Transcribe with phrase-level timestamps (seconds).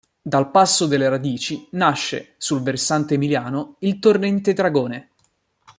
[0.19, 5.09] Dal passo delle Radici nasce, sul versante emiliano, il torrente Dragone.